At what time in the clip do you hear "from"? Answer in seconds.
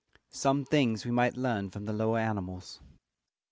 1.69-1.85